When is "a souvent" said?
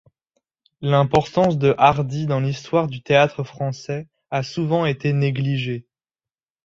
4.31-4.87